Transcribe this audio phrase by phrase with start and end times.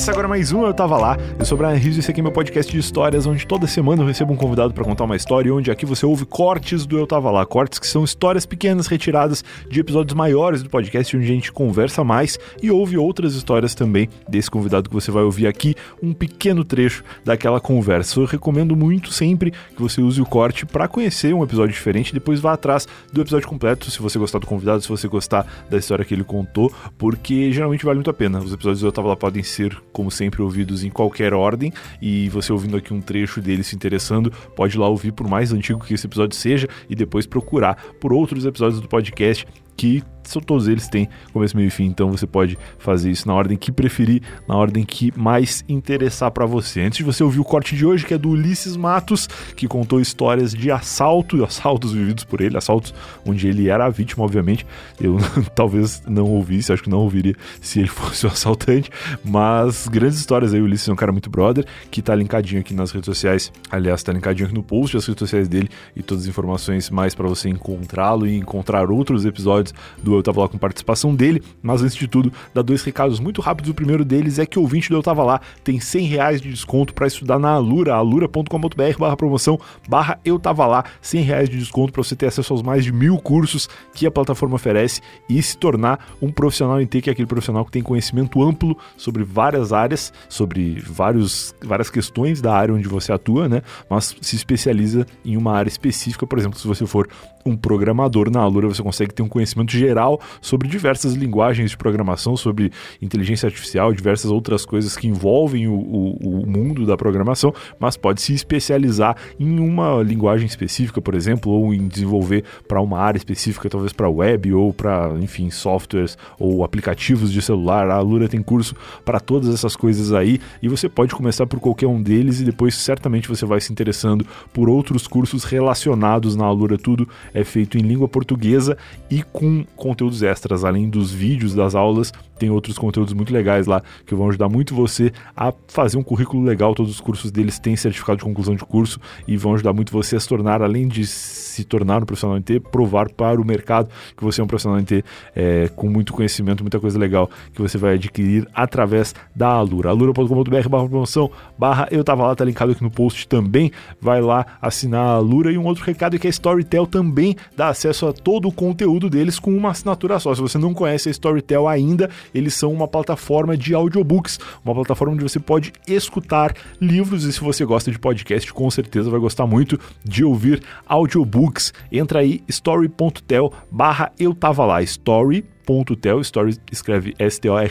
[0.00, 1.18] Começa agora mais um Eu Tava Lá.
[1.38, 3.66] Eu sou o Brian Rizzo e esse aqui é meu podcast de histórias, onde toda
[3.66, 6.86] semana eu recebo um convidado para contar uma história, e onde aqui você ouve cortes
[6.86, 7.44] do Eu Tava Lá.
[7.44, 12.02] Cortes que são histórias pequenas retiradas de episódios maiores do podcast, onde a gente conversa
[12.02, 16.64] mais e ouve outras histórias também desse convidado que você vai ouvir aqui, um pequeno
[16.64, 18.18] trecho daquela conversa.
[18.18, 22.40] Eu recomendo muito sempre que você use o corte para conhecer um episódio diferente, depois
[22.40, 26.06] vá atrás do episódio completo, se você gostar do convidado, se você gostar da história
[26.06, 28.38] que ele contou, porque geralmente vale muito a pena.
[28.38, 32.28] Os episódios do Eu Tava Lá podem ser, como sempre, ouvidos em qualquer ordem, e
[32.28, 35.84] você ouvindo aqui um trecho dele se interessando, pode ir lá ouvir por mais antigo
[35.84, 40.68] que esse episódio seja e depois procurar por outros episódios do podcast que são todos
[40.68, 44.22] eles têm começo, meio e fim, então você pode fazer isso na ordem que preferir,
[44.46, 46.82] na ordem que mais interessar para você.
[46.82, 50.00] Antes de você ouvir o corte de hoje, que é do Ulisses Matos, que contou
[50.00, 52.94] histórias de assalto, assaltos vividos por ele, assaltos
[53.24, 54.66] onde ele era a vítima, obviamente.
[55.00, 55.18] Eu
[55.54, 58.90] talvez não ouvisse, acho que não ouviria se ele fosse o assaltante,
[59.24, 60.60] mas grandes histórias aí.
[60.60, 63.52] O Ulisses é um cara muito brother, que tá linkadinho aqui nas redes sociais.
[63.70, 67.14] Aliás, tá linkadinho aqui no post das redes sociais dele e todas as informações mais
[67.14, 71.82] para você encontrá-lo e encontrar outros episódios do Eu Tava Lá com participação dele, mas
[71.82, 73.70] antes de tudo, dá dois recados muito rápidos.
[73.70, 76.50] O primeiro deles é que o ouvinte do Eu Tava Lá tem 100 reais de
[76.50, 81.58] desconto para estudar na Alura, alura.com.br barra promoção barra Eu Tava Lá, 100 reais de
[81.58, 85.42] desconto para você ter acesso aos mais de mil cursos que a plataforma oferece e
[85.42, 89.24] se tornar um profissional em T, que é aquele profissional que tem conhecimento amplo sobre
[89.24, 93.62] várias áreas, sobre vários, várias questões da área onde você atua, né?
[93.88, 97.08] Mas se especializa em uma área específica, por exemplo, se você for
[97.44, 99.99] um programador na Alura, você consegue ter um conhecimento geral
[100.40, 106.42] sobre diversas linguagens de programação, sobre inteligência artificial, diversas outras coisas que envolvem o, o,
[106.42, 111.74] o mundo da programação, mas pode se especializar em uma linguagem específica, por exemplo, ou
[111.74, 117.32] em desenvolver para uma área específica, talvez para web ou para, enfim, softwares ou aplicativos
[117.32, 117.90] de celular.
[117.90, 121.86] A Alura tem curso para todas essas coisas aí e você pode começar por qualquer
[121.86, 126.78] um deles e depois certamente você vai se interessando por outros cursos relacionados na Alura.
[126.78, 128.76] Tudo é feito em língua portuguesa
[129.10, 133.82] e com conteúdos extras, além dos vídeos das aulas, tem outros conteúdos muito legais lá
[134.06, 136.74] que vão ajudar muito você a fazer um currículo legal.
[136.74, 140.16] Todos os cursos deles têm certificado de conclusão de curso e vão ajudar muito você
[140.16, 143.90] a se tornar, além de se tornar um profissional em T, provar para o mercado
[144.16, 145.04] que você é um profissional em T
[145.36, 149.90] é, com muito conhecimento, muita coisa legal que você vai adquirir através da Alura.
[149.90, 153.70] alura.com.br barra promoção barra eu tava lá, tá linkado aqui no post também.
[154.00, 157.68] Vai lá assinar a Alura e um outro recado é que a Storytel também dá
[157.68, 160.34] acesso a todo o conteúdo deles com uma assinatura só.
[160.34, 165.14] Se você não conhece a Storytel ainda, eles são uma plataforma de audiobooks, uma plataforma
[165.14, 169.46] onde você pode escutar livros e se você gosta de podcast, com certeza vai gostar
[169.46, 171.72] muito de ouvir audiobooks.
[171.90, 177.66] Entra aí story.tel barra eu tava lá, story.tel, story escreve S-T-O-R-Y.T-E-L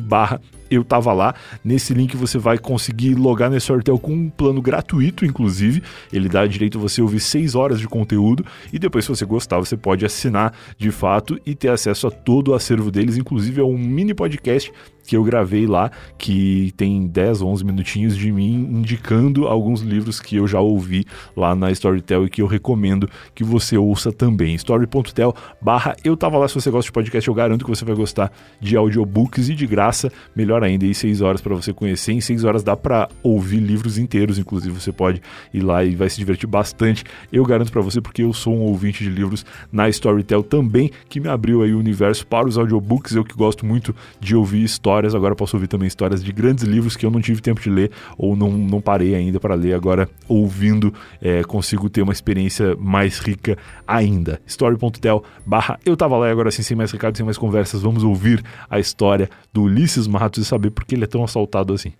[0.00, 0.40] barra
[0.74, 1.34] eu tava lá.
[1.64, 5.82] Nesse link você vai conseguir logar nesse Storytel com um plano gratuito, inclusive.
[6.12, 9.58] Ele dá direito a você ouvir 6 horas de conteúdo e depois, se você gostar,
[9.58, 13.64] você pode assinar de fato e ter acesso a todo o acervo deles, inclusive a
[13.64, 14.72] um mini podcast
[15.06, 20.36] que eu gravei lá, que tem 10, 11 minutinhos de mim indicando alguns livros que
[20.36, 21.04] eu já ouvi
[21.36, 24.54] lá na Storytel e que eu recomendo que você ouça também.
[24.54, 27.94] Story.tel barra eu tava lá, se você gosta de podcast, eu garanto que você vai
[27.94, 32.12] gostar de audiobooks e de graça, melhor ainda, e 6 horas para você conhecer.
[32.12, 36.08] Em 6 horas dá para ouvir livros inteiros, inclusive você pode ir lá e vai
[36.08, 37.04] se divertir bastante.
[37.32, 41.20] Eu garanto para você, porque eu sou um ouvinte de livros na Storytel também, que
[41.20, 44.84] me abriu aí o universo para os audiobooks, eu que gosto muito de ouvir histórias
[45.04, 47.70] histórias, agora posso ouvir também histórias de grandes livros que eu não tive tempo de
[47.70, 49.74] ler ou não, não parei ainda para ler.
[49.74, 54.40] Agora, ouvindo, é, consigo ter uma experiência mais rica ainda.
[54.46, 58.04] Story.tel barra eu tava lá e agora sim, sem mais recados, sem mais conversas, vamos
[58.04, 61.92] ouvir a história do Ulisses Matos e saber por que ele é tão assaltado assim.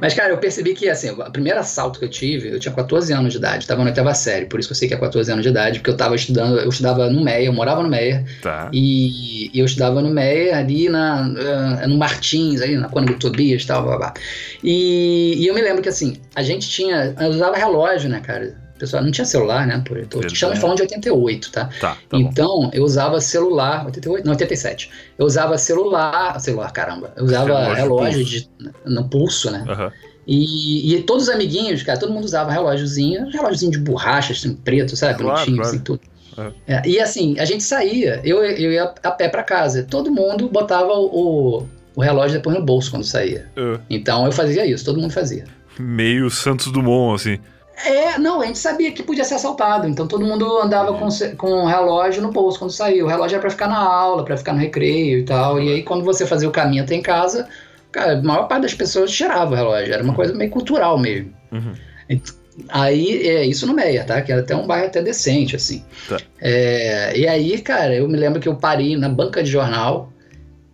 [0.00, 3.10] Mas, cara, eu percebi que, assim, o primeiro assalto que eu tive, eu tinha 14
[3.14, 5.32] anos de idade, tava na oitava série, por isso que eu sei que é 14
[5.32, 8.22] anos de idade, porque eu tava estudando, eu estudava no Meia, eu morava no Meia,
[8.42, 8.68] Tá.
[8.70, 11.32] e, e eu estudava no Meia, ali na,
[11.82, 14.14] eh, no Martins, ali na Cônigo Tobias e tal, blá, blá.
[14.62, 18.62] E, e eu me lembro que, assim, a gente tinha, eu usava relógio, né, cara?
[18.84, 19.82] Pessoal, não tinha celular, né?
[19.82, 21.70] Por, tô, estamos falando de 88, tá?
[21.80, 22.18] Tá, tá bom.
[22.18, 24.90] então, eu usava celular, 88, não, 87.
[25.16, 27.14] Eu usava celular, celular, caramba.
[27.16, 28.50] Eu usava Relógio relógio, de,
[28.84, 29.64] no pulso, né?
[29.66, 29.90] Aham.
[30.26, 34.94] E, e todos os amiguinhos, cara, todo mundo usava relógiozinho, relógiozinho de borracha, assim, preto,
[34.96, 35.14] sabe?
[35.14, 35.70] Claro, Bonitinho, claro.
[35.70, 36.00] assim, tudo.
[36.66, 36.74] É.
[36.74, 39.82] É, e assim, a gente saía, eu, eu ia a pé pra casa.
[39.82, 43.48] Todo mundo botava o, o, o relógio depois no bolso quando saía.
[43.56, 43.78] É.
[43.88, 45.44] Então eu fazia isso, todo mundo fazia.
[45.78, 47.38] Meio Santos Dumont, assim.
[47.76, 51.64] É, não, a gente sabia que podia ser assaltado, então todo mundo andava com, com
[51.64, 53.06] o relógio no bolso quando saiu.
[53.06, 55.60] O relógio era pra ficar na aula, pra ficar no recreio e tal.
[55.60, 57.48] E aí, quando você fazia o caminho até em casa,
[57.90, 59.92] cara, a maior parte das pessoas tirava o relógio.
[59.92, 60.16] Era uma uhum.
[60.16, 61.32] coisa meio cultural mesmo.
[61.50, 61.74] Uhum.
[62.68, 64.22] Aí, é isso no Meia, tá?
[64.22, 65.84] Que era até um bairro até decente, assim.
[66.08, 66.18] Tá.
[66.40, 70.12] É, e aí, cara, eu me lembro que eu parei na banca de jornal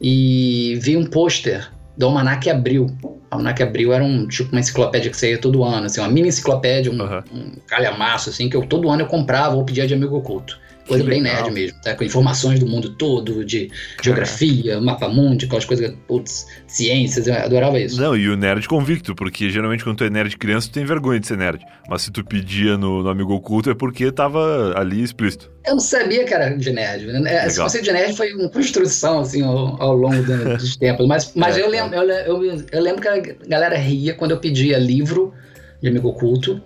[0.01, 1.71] e vi um pôster
[2.01, 2.87] do Almanac Abril.
[3.03, 6.29] O Almanac Abril era um tipo uma enciclopédia que saía todo ano, assim, uma mini
[6.29, 7.23] enciclopédia, um, uhum.
[7.31, 10.59] um calhamaço, assim, que eu todo ano eu comprava ou pedia de amigo oculto.
[10.91, 11.95] Coisa bem nerd mesmo, tá?
[11.95, 13.71] Com informações do mundo todo, de
[14.03, 18.01] geografia, mapa mundo, aquelas coisas, putz, ciências, eu adorava isso.
[18.01, 21.21] Não, e o nerd convicto, porque geralmente quando tu é nerd criança, tu tem vergonha
[21.21, 21.65] de ser nerd.
[21.89, 25.51] Mas se tu pedia no, no amigo oculto é porque tava ali explícito.
[25.65, 27.07] Eu não sabia que era de nerd.
[27.07, 27.35] Né?
[27.35, 30.23] É, esse conceito de nerd foi uma construção, assim, ao, ao longo
[30.59, 31.07] dos tempos.
[31.07, 34.39] Mas, mas é, eu, lembro, eu, eu, eu lembro que a galera ria quando eu
[34.39, 35.33] pedia livro
[35.81, 36.61] de amigo oculto.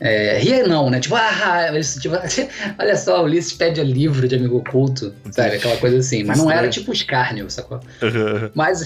[0.00, 0.98] É, ria não, né?
[0.98, 1.70] Tipo, ah,
[2.00, 2.16] tipo,
[2.78, 5.56] olha só, o Ulisses pede livro de amigo oculto, sabe?
[5.56, 6.24] Aquela coisa assim.
[6.24, 7.80] Mas não era tipo escárnio, sacou?
[8.54, 8.84] mas,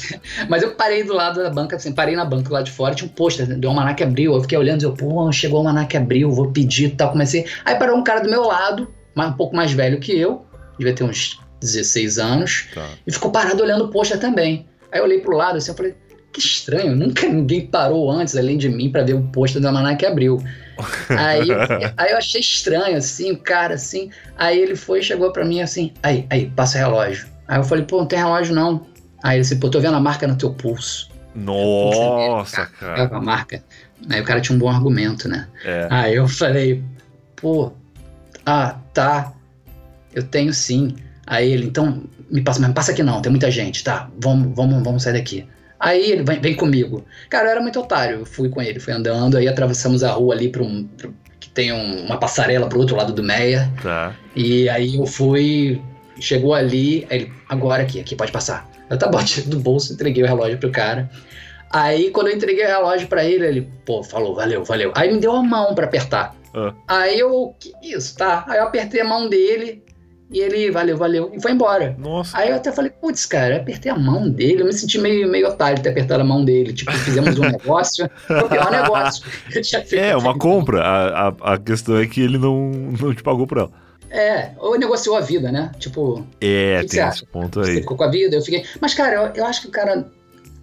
[0.48, 3.08] mas eu parei do lado da banca, assim, parei na banca lá de fora, tinha
[3.08, 4.34] um pôster do Almanac Abril.
[4.34, 7.10] Eu fiquei olhando e eu, pô, chegou o Almanac Abril, vou pedir e tal.
[7.12, 7.46] Comecei.
[7.64, 10.44] Aí parou um cara do meu lado, um pouco mais velho que eu,
[10.78, 12.86] devia ter uns 16 anos, tá.
[13.06, 14.66] e ficou parado olhando o pôster também.
[14.92, 15.94] Aí eu olhei pro lado assim, eu falei,
[16.32, 20.04] que estranho, nunca ninguém parou antes, além de mim, para ver o pôster do Almanac
[20.04, 20.42] Abril.
[21.08, 21.48] Aí,
[21.96, 24.10] aí eu achei estranho, assim, o cara, assim.
[24.36, 27.26] Aí ele foi e chegou pra mim assim: aí, aí, passa relógio.
[27.46, 28.86] Aí eu falei: pô, não tem relógio não.
[29.22, 31.10] Aí ele disse: pô, tô vendo a marca no teu pulso.
[31.34, 33.16] Nossa, cara.
[33.16, 33.62] A marca.
[34.08, 35.48] Aí o cara tinha um bom argumento, né?
[35.64, 35.88] É.
[35.90, 36.82] Aí eu falei:
[37.36, 37.72] pô,
[38.44, 39.32] ah, tá.
[40.14, 40.96] Eu tenho sim.
[41.26, 44.08] Aí ele, então, me passa, mas me passa aqui não, tem muita gente, tá?
[44.18, 45.46] Vamos, vamos, vamos sair daqui.
[45.78, 47.04] Aí ele vem, vem comigo.
[47.28, 48.20] Cara, eu era muito otário.
[48.20, 50.84] Eu fui com ele, fui andando, aí atravessamos a rua ali para um.
[50.84, 53.70] Pro, que tem um, uma passarela pro outro lado do Meia.
[53.82, 54.14] Tá.
[54.34, 55.80] E aí eu fui.
[56.20, 58.68] Chegou ali, ele, agora aqui, aqui pode passar.
[58.90, 61.08] Eu tá bom, do bolso, entreguei o relógio pro cara.
[61.70, 64.92] Aí quando eu entreguei o relógio para ele, ele, pô, falou, valeu, valeu.
[64.96, 66.34] Aí me deu a mão para apertar.
[66.54, 66.74] Uh.
[66.88, 68.44] Aí eu, que isso, tá?
[68.48, 69.82] Aí eu apertei a mão dele,
[70.30, 71.96] e ele, valeu, valeu, e foi embora.
[71.98, 72.36] Nossa.
[72.36, 75.48] Aí eu até falei, putz, cara, apertei a mão dele, eu me senti meio, meio
[75.48, 76.72] otário de ter apertado a mão dele.
[76.72, 79.96] Tipo, fizemos um negócio, foi o pior negócio que.
[79.96, 80.82] É, uma compra.
[80.82, 83.70] A, a, a questão é que ele não, não te pagou por ela.
[84.10, 85.70] É, ou negociou a vida, né?
[85.78, 86.26] Tipo.
[86.40, 87.66] É, tem esse ponto aí.
[87.66, 88.64] Você ficou com a vida, eu fiquei.
[88.80, 90.06] Mas, cara, eu, eu acho que o cara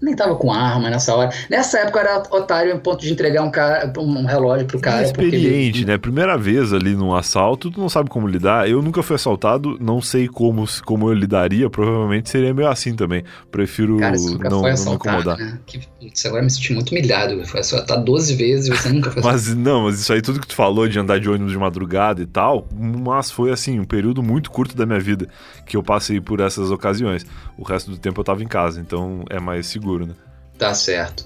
[0.02, 1.30] nem tava com arma nessa hora.
[1.50, 5.02] Nessa época era otário em ponto de entregar um, cara, um relógio pro cara.
[5.02, 5.86] É experiente, ele...
[5.86, 5.98] né?
[5.98, 8.70] Primeira vez ali num assalto, tu não sabe como lidar.
[8.70, 11.70] Eu nunca fui assaltado, não sei como, como eu lidaria.
[11.70, 13.24] Provavelmente seria meio assim também.
[13.50, 15.38] Prefiro cara, você nunca não, foi não me incomodar.
[15.38, 15.60] Né?
[15.66, 15.80] Que,
[16.26, 17.46] agora me senti muito humilhado.
[17.46, 19.48] Foi assaltado 12 vezes e você nunca foi assaltado.
[19.48, 22.22] mas não, mas isso aí tudo que tu falou de andar de ônibus de madrugada
[22.22, 25.28] e tal, mas foi assim, um período muito curto da minha vida
[25.66, 27.26] que eu passei por essas ocasiões.
[27.58, 30.14] O resto do tempo eu tava em casa, então é mais seguro seguro, né?
[30.58, 31.26] Tá certo.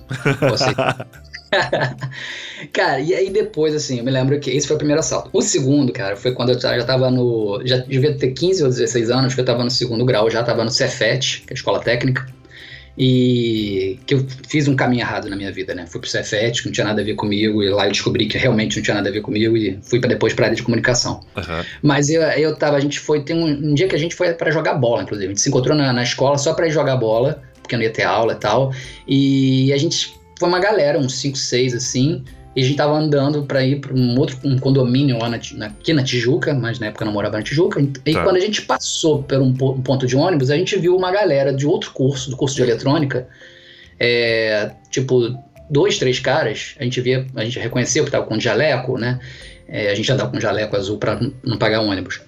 [0.50, 0.66] Você...
[2.74, 5.30] cara, e aí depois, assim, eu me lembro que esse foi o primeiro assalto.
[5.32, 7.62] O segundo, cara, foi quando eu já tava no.
[7.64, 10.64] Já devia ter 15 ou 16 anos, que eu tava no segundo grau, já tava
[10.64, 12.26] no Cefet, que é a escola técnica.
[13.02, 15.86] E que eu fiz um caminho errado na minha vida, né?
[15.88, 18.38] Fui pro Cefet, que não tinha nada a ver comigo, e lá eu descobri que
[18.38, 21.22] realmente não tinha nada a ver comigo, e fui para depois pra área de comunicação.
[21.38, 21.64] Uhum.
[21.82, 24.34] Mas eu, eu tava, a gente foi, tem um, um dia que a gente foi
[24.34, 25.28] para jogar bola, inclusive.
[25.28, 27.92] A gente se encontrou na, na escola só para ir jogar bola porque não ia
[27.92, 28.74] ter aula e tal.
[29.08, 32.24] E a gente foi uma galera, uns 5, 6 assim.
[32.56, 35.68] E a gente tava andando para ir para um outro um condomínio lá na, na,
[35.68, 37.80] aqui na Tijuca, mas na época eu não morava na Tijuca.
[37.80, 38.24] E tá.
[38.24, 41.54] quando a gente passou por um, um, ponto de ônibus, a gente viu uma galera
[41.54, 43.28] de outro curso, do curso de eletrônica,
[44.00, 45.38] é, tipo,
[45.70, 46.76] dois, três caras.
[46.80, 49.20] A gente via, a gente reconheceu que tava com jaleco, né?
[49.68, 52.20] É, a gente andava com jaleco azul para não pagar ônibus.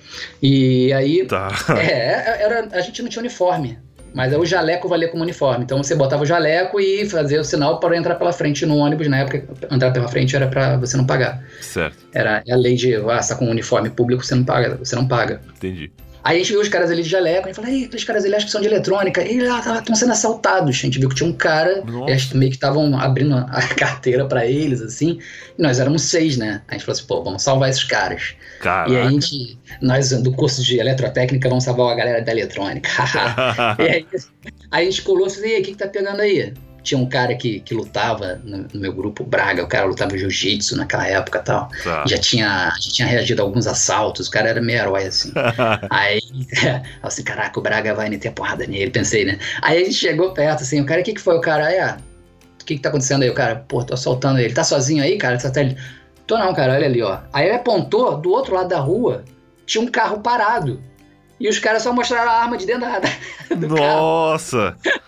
[0.41, 1.49] E aí, tá.
[1.81, 3.79] é, era, a gente não tinha uniforme.
[4.13, 5.63] Mas o jaleco valia como uniforme.
[5.63, 9.07] Então você botava o jaleco e fazia o sinal para entrar pela frente no ônibus.
[9.07, 11.43] Na época, entrar pela frente era para você não pagar.
[11.61, 11.97] Certo.
[12.13, 14.77] Era a lei de, ah, você tá com um uniforme público, você não paga.
[14.77, 15.41] Você não paga.
[15.55, 15.91] Entendi.
[16.23, 18.23] Aí a gente viu os caras ali de jaleco, a gente falou, ei, aqueles caras
[18.25, 19.23] ali acho que são de eletrônica.
[19.23, 20.69] E lá estão sendo assaltados.
[20.69, 24.45] A gente viu que tinha um cara, e meio que estavam abrindo a carteira para
[24.45, 25.19] eles, assim.
[25.57, 26.61] E nós éramos seis, né?
[26.67, 28.35] A gente falou assim, pô, vamos salvar esses caras.
[28.59, 28.91] Caraca.
[28.91, 32.89] E aí a gente, nós do curso de eletrotécnica, vamos salvar a galera da eletrônica.
[33.79, 34.05] e aí,
[34.69, 36.53] aí a gente colou e falou, e aí, o que, que tá pegando aí?
[36.83, 40.75] Tinha um cara que, que lutava no, no meu grupo, Braga, o cara lutava jiu-jitsu
[40.75, 41.69] naquela época e tal.
[41.83, 42.03] Tá.
[42.07, 45.31] Já, tinha, já tinha reagido a alguns assaltos, o cara era meio herói, assim.
[45.89, 46.21] aí,
[47.03, 49.37] assim, caraca, o Braga vai meter a porrada nele, pensei, né?
[49.61, 51.35] Aí a gente chegou perto, assim, o cara, o que, que foi?
[51.35, 51.97] O cara, aí, ah,
[52.59, 53.29] o que, que tá acontecendo aí?
[53.29, 54.53] O cara, pô, tô assaltando ele.
[54.53, 55.37] Tá sozinho aí, cara?
[55.37, 55.77] Tá, tá ele,
[56.31, 57.19] Tô não, cara, olha ali, ó.
[57.33, 59.25] Aí ele apontou, do outro lado da rua,
[59.65, 60.81] tinha um carro parado.
[61.37, 62.99] E os caras só mostraram a arma de dentro da,
[63.55, 64.77] do Nossa!
[64.81, 65.01] carro.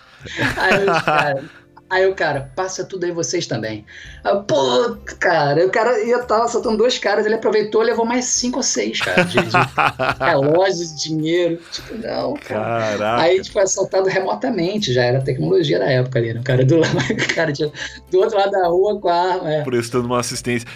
[0.57, 1.45] Aí os caras...
[1.93, 3.85] Aí o cara, passa tudo aí vocês também.
[4.23, 8.25] Aí, Pô, cara, o cara ia tava soltando dois caras, ele aproveitou e levou mais
[8.25, 9.57] cinco ou seis, cara, de, de
[10.19, 11.59] relógios, dinheiro.
[11.71, 12.97] Tipo, não, cara.
[12.97, 13.21] Caraca.
[13.21, 16.39] Aí, tipo, assaltado remotamente, já era tecnologia da época ali, né?
[16.39, 16.81] O cara do,
[17.35, 17.71] cara, tipo,
[18.09, 19.53] do outro lado da rua com a arma.
[19.53, 19.61] É.
[19.61, 20.67] Prestando uma assistência.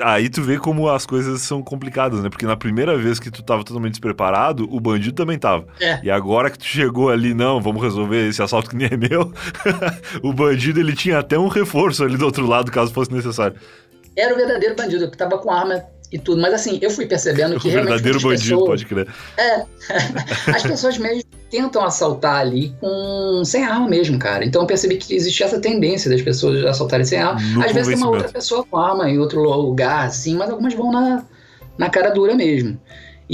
[0.00, 2.30] Aí tu vê como as coisas são complicadas, né?
[2.30, 5.66] Porque na primeira vez que tu tava totalmente despreparado, o bandido também tava.
[5.80, 5.98] É.
[6.04, 9.32] E agora que tu chegou ali, não, vamos resolver esse assalto que nem é meu,
[10.22, 13.56] o bandido ele tinha até um reforço ali do outro lado, caso fosse necessário.
[14.16, 15.82] Era o verdadeiro bandido, que tava com arma
[16.12, 16.40] e tudo.
[16.40, 19.08] Mas assim, eu fui percebendo que o verdadeiro bandido, pessoas- pode crer.
[19.36, 19.64] É.
[20.54, 24.44] As pessoas mesmo tentam assaltar ali com sem arma mesmo, cara.
[24.44, 27.40] Então eu percebi que existia essa tendência das pessoas assaltarem sem arma.
[27.40, 30.74] No Às vezes tem uma outra pessoa com arma em outro lugar, assim, mas algumas
[30.74, 31.24] vão na,
[31.76, 32.78] na cara dura mesmo.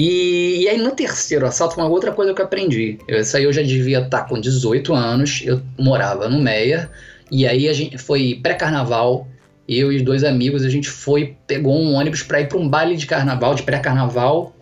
[0.00, 2.98] E, e aí no terceiro assalto, uma outra coisa que eu aprendi.
[3.08, 6.88] Eu, essa aí eu já devia estar com 18 anos, eu morava no Meia,
[7.32, 9.26] e aí a gente foi pré-carnaval,
[9.68, 12.68] eu e os dois amigos, a gente foi, pegou um ônibus para ir para um
[12.68, 14.54] baile de carnaval, de pré-carnaval,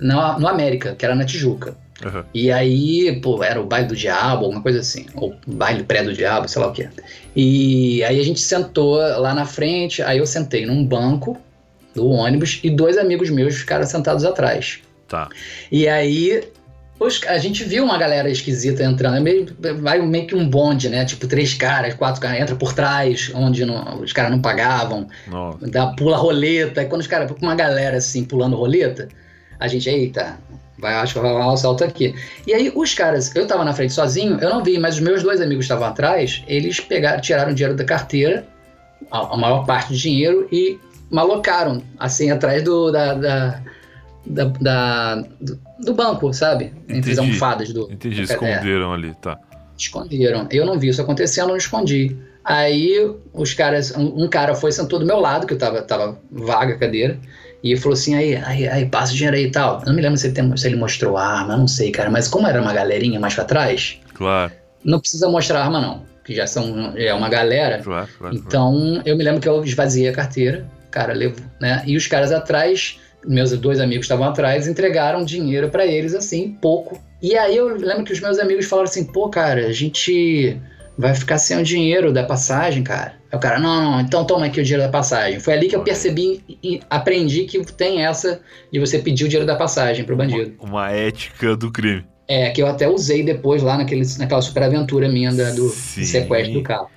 [0.00, 1.76] na- no América, que era na Tijuca.
[2.04, 2.24] Aham.
[2.32, 5.06] E aí, pô, era o baile do diabo, alguma coisa assim.
[5.16, 6.88] Ou baile pré do diabo, sei lá o que.
[7.34, 11.36] E aí a gente sentou lá na frente, aí eu sentei num banco
[11.94, 14.80] do ônibus e dois amigos meus ficaram sentados atrás.
[15.08, 15.28] Tá.
[15.70, 16.42] E aí
[16.98, 19.16] os- a gente viu uma galera esquisita entrando.
[19.16, 19.46] É meio,
[19.80, 21.04] vai meio que um bonde, né?
[21.04, 25.58] Tipo, três caras, quatro caras, entra por trás, onde não- os caras não pagavam Nossa.
[25.68, 26.82] dá, pula roleta.
[26.82, 29.08] E quando os caras, com uma galera assim pulando roleta,
[29.60, 30.38] a gente, eita,
[30.78, 32.14] vai, acho que vai rolar um assalto aqui.
[32.46, 35.22] E aí os caras, eu tava na frente sozinho, eu não vi, mas os meus
[35.22, 38.46] dois amigos estavam atrás, eles pegaram, tiraram dinheiro da carteira,
[39.10, 40.78] a, a maior parte do dinheiro, e
[41.14, 42.90] malocaram, assim, atrás do.
[42.90, 43.14] da.
[43.14, 43.60] da
[44.26, 46.72] da- da- do, do banco, sabe?
[46.88, 47.20] Entre as Entendi.
[47.20, 47.92] almofadas do.
[47.92, 48.24] Entendi, É.
[48.24, 49.38] esconderam ali, tá.
[49.76, 50.46] Esconderam.
[50.50, 52.16] Eu não vi isso acontecendo, eu não escondi.
[52.42, 52.96] Aí
[53.34, 56.72] os caras, um, um cara foi sentou do meu lado, que eu tava, tava vaga
[56.72, 57.18] a cadeira,
[57.62, 59.80] e falou assim: aí, aí, aí, passa o dinheiro aí e tal.
[59.80, 61.90] Eu não me lembro se ele, tem- se ele mostrou a arma, eu não sei,
[61.90, 64.52] cara, mas como era uma galerinha mais pra trás, Claro,
[64.82, 66.02] não precisa mostrar a arma, não.
[66.24, 67.82] Que já são é uma galera.
[67.82, 68.34] claro, claro.
[68.36, 68.36] claro.
[68.36, 71.82] Então, eu me lembro que eu esvaziei a carteira, cara levou, né?
[71.86, 77.00] E os caras atrás, meus dois amigos estavam atrás, entregaram dinheiro pra eles, assim, pouco.
[77.20, 80.56] E aí eu lembro que os meus amigos falaram assim: pô, cara, a gente
[80.96, 83.14] vai ficar sem o dinheiro da passagem, cara.
[83.32, 85.40] Aí o cara, não, não, então toma aqui o dinheiro da passagem.
[85.40, 88.40] Foi ali que eu percebi e aprendi que tem essa
[88.72, 90.54] de você pedir o dinheiro da passagem pro bandido.
[90.60, 92.04] Uma ética do crime.
[92.28, 96.54] É, que eu até usei depois lá naquele, naquela superaventura minha da- do, do sequestro
[96.54, 96.88] do carro.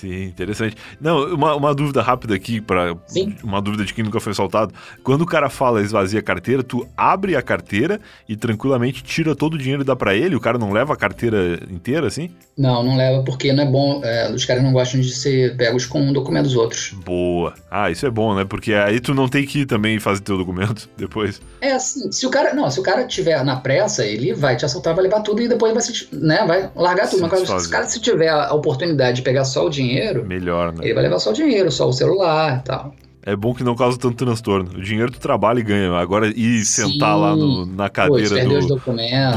[0.00, 0.76] Sim, interessante.
[1.00, 2.96] Não, uma, uma dúvida rápida aqui, para
[3.42, 4.72] uma dúvida de quem nunca foi assaltado.
[5.02, 9.54] Quando o cara fala esvazia a carteira, tu abre a carteira e tranquilamente tira todo
[9.54, 10.36] o dinheiro e dá pra ele?
[10.36, 12.30] O cara não leva a carteira inteira, assim?
[12.56, 14.00] Não, não leva porque não é bom.
[14.04, 16.92] é, os caras não gostam de ser pegos com um documento dos outros.
[17.04, 17.54] Boa.
[17.70, 18.44] Ah, isso é bom, né?
[18.44, 21.40] Porque aí tu não tem que ir também fazer teu documento depois.
[21.60, 22.54] É assim, se o cara.
[22.54, 25.48] Não, se o cara tiver na pressa, ele vai te assaltar, vai levar tudo e
[25.48, 27.22] depois vai, se, né, vai largar tudo.
[27.22, 29.87] Mas se o cara se tiver a oportunidade de pegar só o dinheiro,
[30.24, 30.78] Melhor, né?
[30.84, 32.94] ele vai levar só o dinheiro, só o celular e tal.
[33.22, 34.70] É bom que não causa tanto transtorno.
[34.78, 35.92] O dinheiro tu trabalha e ganha.
[35.98, 36.92] Agora ir Sim.
[36.92, 38.80] sentar lá no- na Pô, cadeira os do, do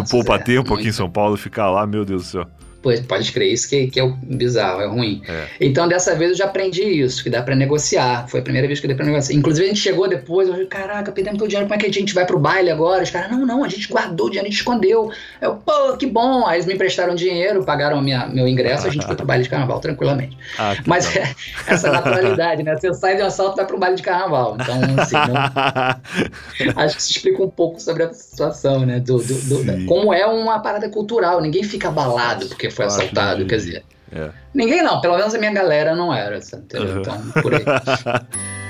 [0.09, 0.91] Poupa é, Tempo aqui em.
[0.93, 2.47] São Paulo ficar lá, meu Deus do céu.
[2.81, 5.21] Pois, pode crer, isso que, que é o bizarro, é ruim.
[5.27, 5.45] É.
[5.59, 8.27] Então, dessa vez eu já aprendi isso, que dá pra negociar.
[8.27, 9.35] Foi a primeira vez que deu pra negociar.
[9.35, 11.89] Inclusive, a gente chegou depois, eu falei, caraca, perdemos todo o dinheiro, como é que
[11.89, 13.03] a gente vai pro baile agora?
[13.03, 15.11] Os caras, não, não, a gente guardou o dinheiro, a gente escondeu.
[15.39, 16.47] Eu, pô, que bom.
[16.47, 19.49] Aí eles me emprestaram dinheiro, pagaram minha, meu ingresso, a gente foi pro baile de
[19.49, 20.35] carnaval, tranquilamente.
[20.57, 21.33] Ah, Mas é,
[21.67, 22.75] essa naturalidade, né?
[22.75, 24.57] Você sai de um assalto e vai pro baile de carnaval.
[24.59, 28.99] Então, assim, não- acho que isso explica um pouco sobre a situação, né?
[28.99, 31.41] Do, do- do- como é uma parada cultural.
[31.41, 33.83] Ninguém fica abalado porque foi assaltado, quer dizer.
[34.11, 34.29] É.
[34.53, 36.95] Ninguém não, pelo menos a minha galera não era, entendeu?
[36.95, 36.99] Uhum.
[36.99, 37.63] Então, por aí.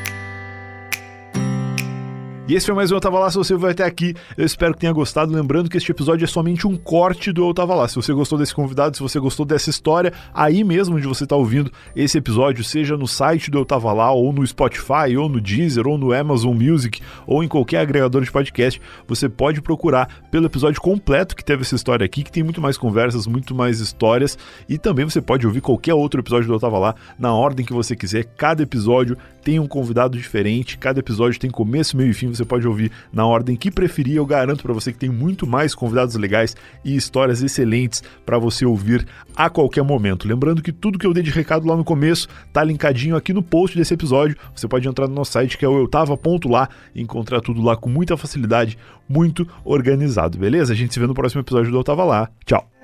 [2.47, 3.29] E esse foi mais um Eu Tava Lá.
[3.29, 5.31] Se você vai até aqui, eu espero que tenha gostado.
[5.31, 7.87] Lembrando que este episódio é somente um corte do Eu Tava Lá.
[7.87, 11.35] Se você gostou desse convidado, se você gostou dessa história, aí mesmo onde você está
[11.35, 15.39] ouvindo esse episódio, seja no site do Eu Tava Lá, ou no Spotify, ou no
[15.39, 20.47] Deezer, ou no Amazon Music, ou em qualquer agregador de podcast, você pode procurar pelo
[20.47, 24.37] episódio completo que teve essa história aqui, que tem muito mais conversas, muito mais histórias.
[24.67, 27.71] E também você pode ouvir qualquer outro episódio do Eu Tava Lá na ordem que
[27.71, 28.25] você quiser.
[28.35, 30.77] Cada episódio tem um convidado diferente.
[30.77, 32.31] Cada episódio tem começo, meio e fim.
[32.41, 34.15] Você pode ouvir na ordem que preferir.
[34.15, 38.65] Eu garanto para você que tem muito mais convidados legais e histórias excelentes para você
[38.65, 39.05] ouvir
[39.35, 40.27] a qualquer momento.
[40.27, 43.43] Lembrando que tudo que eu dei de recado lá no começo tá linkadinho aqui no
[43.43, 44.35] post desse episódio.
[44.55, 47.89] Você pode entrar no nosso site que é o eutava.lá e encontrar tudo lá com
[47.89, 50.73] muita facilidade, muito organizado, beleza?
[50.73, 52.29] A gente se vê no próximo episódio do Eu Tava Lá.
[52.45, 52.80] Tchau!